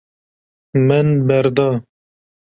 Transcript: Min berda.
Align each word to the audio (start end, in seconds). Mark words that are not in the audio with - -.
Min 0.87 1.07
berda. 1.27 1.69